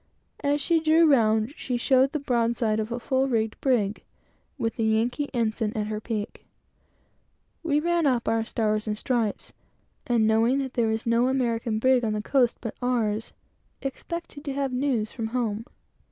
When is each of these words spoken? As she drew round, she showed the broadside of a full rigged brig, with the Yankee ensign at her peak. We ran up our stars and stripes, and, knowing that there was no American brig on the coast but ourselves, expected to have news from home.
As 0.43 0.59
she 0.59 0.79
drew 0.79 1.05
round, 1.05 1.53
she 1.55 1.77
showed 1.77 2.11
the 2.11 2.17
broadside 2.17 2.79
of 2.79 2.91
a 2.91 2.99
full 2.99 3.27
rigged 3.27 3.61
brig, 3.61 4.01
with 4.57 4.75
the 4.75 4.83
Yankee 4.83 5.29
ensign 5.31 5.71
at 5.77 5.85
her 5.85 6.01
peak. 6.01 6.43
We 7.61 7.79
ran 7.79 8.07
up 8.07 8.27
our 8.27 8.43
stars 8.43 8.87
and 8.87 8.97
stripes, 8.97 9.53
and, 10.07 10.25
knowing 10.25 10.57
that 10.57 10.73
there 10.73 10.87
was 10.87 11.05
no 11.05 11.27
American 11.27 11.77
brig 11.77 12.03
on 12.03 12.13
the 12.13 12.21
coast 12.23 12.57
but 12.61 12.73
ourselves, 12.81 13.33
expected 13.83 14.43
to 14.45 14.53
have 14.53 14.73
news 14.73 15.11
from 15.11 15.27
home. 15.27 15.65